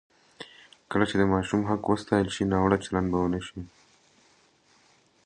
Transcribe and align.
کله 0.91 1.05
چې 1.09 1.15
د 1.17 1.23
ماشوم 1.33 1.61
حق 1.69 1.83
وساتل 1.89 2.27
شي، 2.35 2.43
ناوړه 2.51 2.77
چلند 2.83 3.07
به 3.11 3.17
ونه 3.21 3.39
شي. 3.47 3.59